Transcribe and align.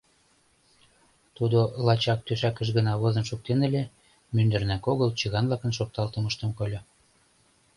Тудо 1.35 1.59
лачак 1.85 2.19
тӧшакыш 2.27 2.67
гына 2.77 2.93
возын 3.01 3.25
шуктен 3.29 3.59
ыле— 3.67 3.83
мӱндырнак 4.33 4.83
огыл 4.91 5.09
чыган-влакын 5.19 5.71
шокталтымыштым 5.77 6.49
кольо. 6.59 6.81